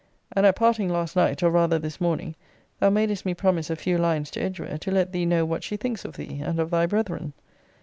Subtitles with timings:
[0.31, 2.33] And at parting last night, or rather this morning,
[2.79, 5.77] thou madest me promise a few lines to Edgware, to let thee know what she
[5.77, 7.33] thinks of thee, and of thy brethren.